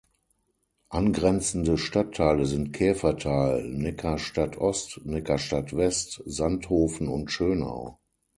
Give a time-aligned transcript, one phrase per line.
[0.89, 7.99] Angrenzende Stadtteile sind Käfertal, Neckarstadt-Ost, Neckarstadt-West, Sandhofen und Schönau.